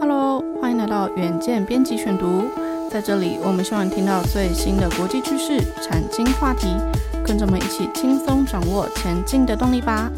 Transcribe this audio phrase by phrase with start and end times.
[0.00, 2.44] Hello，欢迎来到远见编辑选读。
[2.88, 6.68] 在这里，我们希望听到最新的国际趋势、产经话题，
[7.26, 10.08] 跟着我们一起轻松掌握前进的动力吧。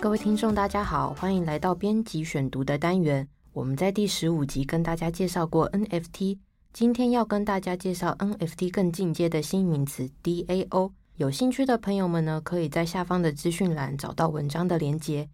[0.00, 3.28] 各位听众，大家好，欢迎来到编辑选读的单元。
[3.52, 6.38] 我们在第十五集跟大家介绍过 NFT，
[6.72, 10.92] 今天要跟大家介绍 NFT 更进阶的新名词 DAO。
[11.16, 15.28] 有兴趣的朋友们呢，可以在下方的资讯栏找到文章的连接。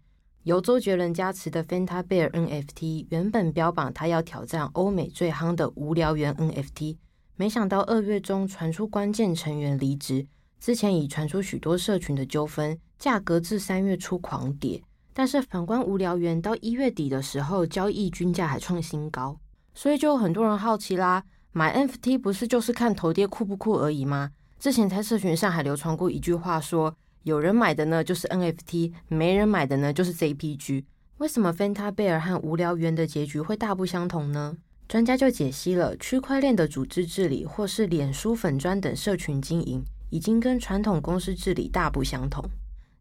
[0.47, 6.95] 由周杰伦加持的 Fanta Bear NFT 原本标榜他要挑战欧美最夯的无聊猿 NFT，
[7.35, 10.25] 没想到二月中传出关键成员离职，
[10.57, 14.81] 之前已传出许多社群的纠纷，价格自三月初狂跌。
[15.13, 19.37] 但是反观无聊猿到一月底的时候，交易均价还创新高，
[19.73, 24.31] 所以就有很多人好奇啦，买 NFT 不是就是看头爹酷不酷而已吗？
[24.57, 30.85] 之前在社群上还流传过一句话说，说有人买的呢就是 NFT，没人买的呢就是 JPG。
[31.17, 34.55] 为什么 Fanta Bear 和无聊猿的结局会大不相同呢？
[34.87, 42.41] 专家就解析了，区块链的组织治理或是脸书粉专等社群经营，已经跟传统公司治理大不相同。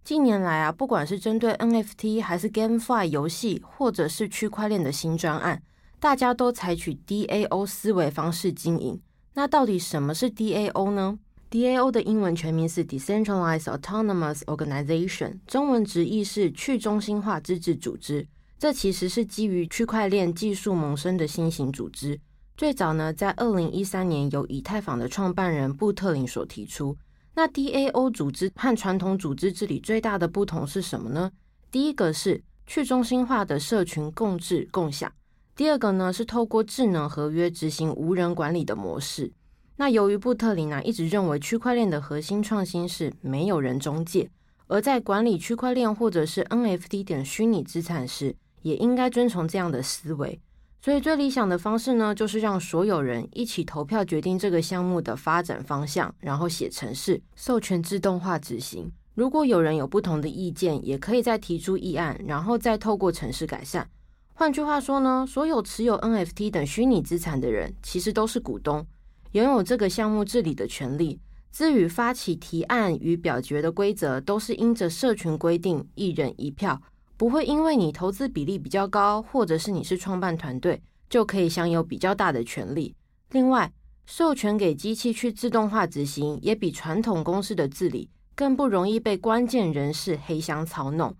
[0.02, 5.62] 近年来啊，不管是针对 NFT 还是 GameFi 游戏，或者是区块链的新专案，
[6.00, 9.00] 大家都采取 DAO 思维方式经营。
[9.34, 18.26] 那到底什么是 DAO 呢？DAO 的英文全名是 Decentralized Autonomous Organization，中文直译是去中心化自治组织。
[18.58, 22.18] 这其实是基于区块链技术萌生的新型组织。
[22.56, 26.96] 最早呢，在二零一三年由以太坊的创办人布特林所提出。
[27.34, 31.30] 那 DAO 组织和传统组织治理最大的不同是什么呢？
[31.70, 35.12] 第一个是去中心化的社群共治共享，
[35.54, 39.30] 第二个呢是透过智能合约执行无人管理的模式。
[39.78, 44.30] 那由于布特林呢、一直认为区块链的核心创新是没有人中介，
[44.68, 50.40] 而在管理区块链或者是 NFT 等虚拟资产时，也应该遵从这样的思维。
[50.80, 58.90] 所以最理想的方式呢，就是让所有人一起投票决定这个项目的发展方向，然后写程式，授权自动化执行。
[59.14, 63.88] 如果有人有不同的意见，也可以再提出议案，然后再透过程式改善。
[64.32, 68.86] 换句话说呢，所有持有 NFT 等虚拟资产的人，其实都是股东。
[69.32, 71.20] 拥有这个项目治理的权利，
[71.52, 76.80] 至于发起提案与表决的规则，都是因着社群规定，一人一票，
[77.16, 82.94] 不会因为你投资比例比较高，或者是你是创办团队，就可以享有比较大的权利。
[83.30, 83.72] 另外，
[84.04, 91.14] 授权给机器去自动化执行，也比传统公司的治理更不容易被关键人士黑箱操弄。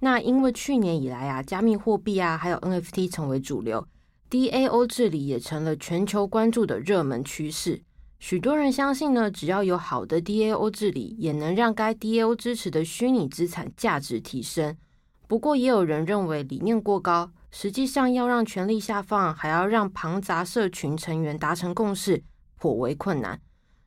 [0.00, 3.84] 那因为去年以来啊，加密货币啊，还有 NFT 成为主流。
[4.30, 7.82] DAO 治理也成了全球关注的热门趋势。
[8.18, 14.76] 许多人相信呢，只要有好的 DAO 治理，也能让该 DAO 支持的虚拟资产价值提升。
[15.26, 22.22] 不过，也有人认为理念过高，实际上要让权力下放，还要让庞杂社群成员达成共识，
[22.56, 23.40] 颇为困难。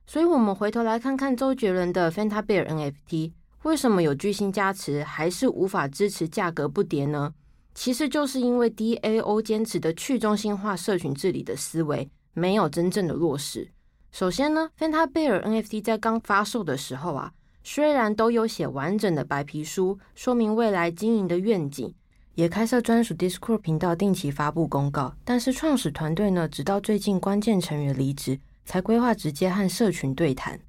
[0.08, 7.34] 所以，我们回头来看看周杰伦的 Fanta Bear NFT，为什么有巨星加持，还是无法支持价格不跌呢？
[7.74, 13.70] 其实就是因为 DAO 坚持的去中心化社群治理的思维没有真正的落实。
[14.12, 17.32] 首先呢，Fanta Bear NFT 在刚发售的时候啊，
[17.64, 21.94] 虽然都有写完整的白皮书，说明未来经营的愿景，
[22.36, 30.60] 也开设专属 Discord 频道，定期发布公告，但是创始团队呢，直到最近关键成员离职，才规划直接和社群对谈。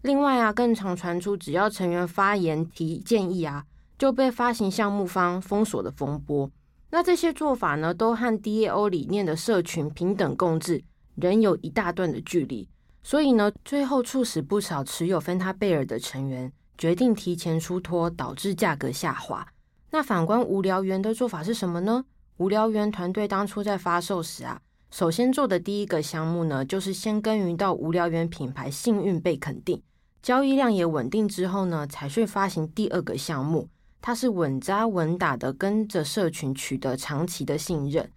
[0.00, 3.66] 另外啊，更常传出只要成员发言提建议啊。
[3.98, 6.50] 就被发行项目方封锁的风波，
[6.90, 10.82] 那这些做法呢，都和 DAO 理念的社群平等共治
[11.14, 12.68] 仍有一大段的距离，
[13.02, 19.46] 所以呢，最后促使不少持有 Fanta Bear 的成员决定提前出脱，导致价格下滑。
[19.90, 22.04] 那反观无聊猿的做法是什么呢？
[22.38, 24.60] 无聊猿团队当初在发售时啊，
[24.90, 29.80] 首先做的第一个项目呢，就是先耕耘到无聊猿品牌幸运被肯定，
[30.22, 33.68] 交易量也稳定之后呢，才去发行第二个项目。
[34.02, 38.10] 他是稳扎稳打的，跟着社群取得长期的信任。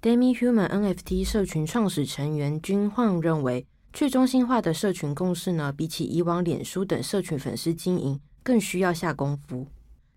[0.00, 9.66] Demi-Human NFT 社群创始成员君晃认为，去中心化的社群共识呢，比起以往脸书等社群粉丝经营，更需要下功夫。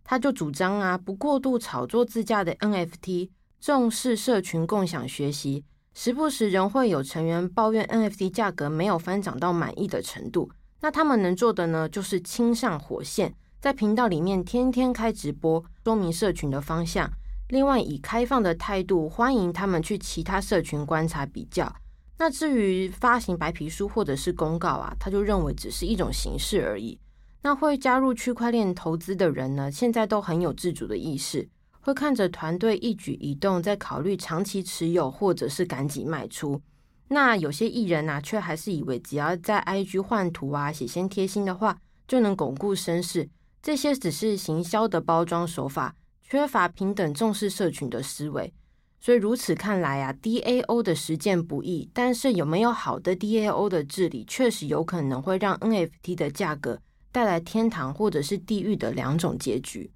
[0.04, 5.66] 他就主张啊，不过度炒作自家的 NFT，重视社群共享学习。
[5.95, 10.51] 时不时仍会有成员抱怨 NFT 价格没有翻涨到满意的程度，
[10.81, 13.33] 那他们能做的呢，就是亲上火线。
[13.65, 17.09] 在频道里面天天开直播，说明社群的方向。
[17.50, 21.75] 另外，以开放的态度欢迎他们去其他社群观察比较。
[22.19, 27.00] 那至于发行白皮书或者是公告啊，他就认为只是一种形式而已。
[27.41, 31.50] 那会加入区块链投资的人呢，现在都很有自主的意识，
[31.81, 36.62] 会看着团队一举一动，在考虑长期持有或者是赶紧卖出。
[37.07, 41.75] 那有些艺人呢、啊，却还是以为只要在 IG 换图啊、写些贴心的话，
[42.07, 43.27] 就能巩固声势。
[43.65, 48.53] 这些只是行销的包装手法，缺乏平等重视社群的思维。
[49.00, 56.79] 所以如此看来啊，DAO 的实践不易，但是有没有好的 DAO 的治理，确实有可能会让 NFT 的价格
[57.12, 59.89] 带来天堂或者是地狱的两种结局。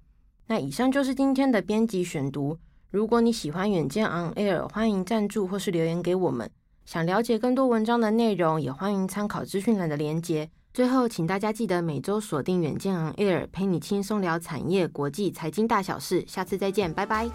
[0.48, 2.58] 那以上就是今天的编辑选读。
[2.90, 6.50] 如果你喜欢远见 On Air，欢迎赞助或是留言给我们。
[6.84, 10.50] 想了解更多文章的内容，也欢迎参考资讯栏的连接。
[10.72, 16.24] 最后，请大家记得每周锁定远见 On Air，陪你轻松聊产业、国际、财经大小事。
[16.28, 17.28] 下次再见，拜拜。